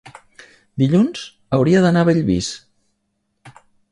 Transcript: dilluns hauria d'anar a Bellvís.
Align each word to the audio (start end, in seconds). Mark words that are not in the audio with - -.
dilluns 0.83 1.25
hauria 1.57 1.85
d'anar 1.85 2.03
a 2.05 2.09
Bellvís. 2.09 2.47